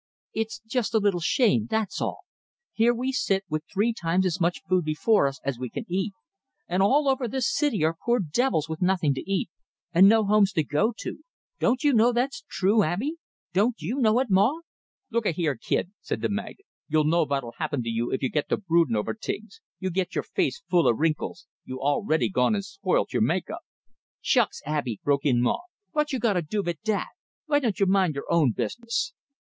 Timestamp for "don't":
11.59-11.83, 13.53-13.79, 27.59-27.79